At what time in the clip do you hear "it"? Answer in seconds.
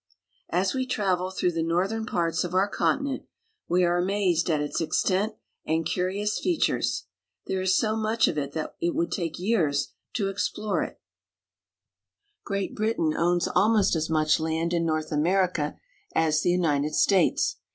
8.35-8.53, 8.81-8.95, 10.81-10.99